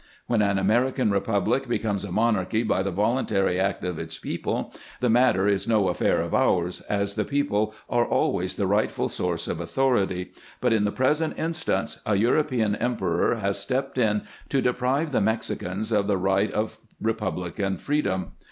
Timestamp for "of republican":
16.51-17.77